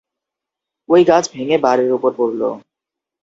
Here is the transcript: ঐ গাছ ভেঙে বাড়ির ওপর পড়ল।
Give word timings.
ঐ 0.89 0.95
গাছ 1.07 1.23
ভেঙে 1.33 1.57
বাড়ির 1.57 1.91
ওপর 1.93 2.11
পড়ল। 2.17 2.41